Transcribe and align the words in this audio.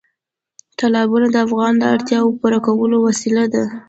تالابونه 0.79 1.27
د 1.31 1.35
افغانانو 1.45 1.81
د 1.81 1.85
اړتیاوو 1.95 2.37
پوره 2.39 2.59
کولو 2.65 2.97
وسیله 3.07 3.43
ده. 3.53 3.63